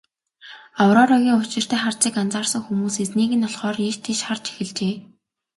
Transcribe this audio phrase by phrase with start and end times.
[0.81, 4.95] Аврорагийн учиртай харцыг анзаарсан хүмүүс эзнийг нь олохоор ийш тийш харж эхэлжээ.